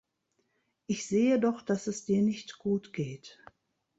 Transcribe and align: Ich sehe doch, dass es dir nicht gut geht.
Ich 0.87 1.05
sehe 1.05 1.39
doch, 1.39 1.61
dass 1.61 1.85
es 1.85 2.05
dir 2.05 2.23
nicht 2.23 2.57
gut 2.57 2.91
geht. 2.91 3.37